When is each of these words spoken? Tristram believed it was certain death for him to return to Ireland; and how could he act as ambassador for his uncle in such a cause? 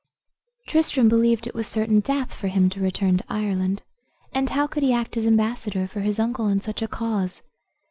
Tristram 0.67 1.09
believed 1.09 1.45
it 1.45 1.53
was 1.53 1.67
certain 1.67 1.99
death 1.99 2.33
for 2.33 2.47
him 2.47 2.71
to 2.71 2.79
return 2.79 3.17
to 3.17 3.23
Ireland; 3.29 3.83
and 4.33 4.49
how 4.49 4.65
could 4.65 4.81
he 4.81 4.91
act 4.93 5.15
as 5.15 5.27
ambassador 5.27 5.87
for 5.87 5.99
his 6.01 6.17
uncle 6.17 6.47
in 6.47 6.59
such 6.59 6.81
a 6.81 6.87
cause? 6.87 7.43